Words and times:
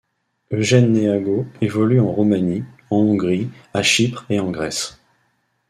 Eugen 0.49 0.87
Neagoe 0.93 1.45
évolue 1.61 1.99
en 1.99 2.11
Roumanie, 2.11 2.63
en 2.89 2.95
Hongrie, 2.97 3.51
à 3.75 3.83
Chypre, 3.83 4.25
et 4.31 4.39
en 4.39 4.49
Grèce. 4.49 4.99